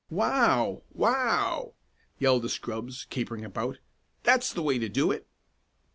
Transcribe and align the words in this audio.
"Wow! 0.09 0.81
Wow!" 0.95 1.75
yelled 2.17 2.41
the 2.41 2.49
scrubs, 2.49 3.05
capering 3.11 3.45
about. 3.45 3.77
"That's 4.23 4.51
the 4.51 4.63
way 4.63 4.79
to 4.79 4.89
do 4.89 5.11
it!" 5.11 5.27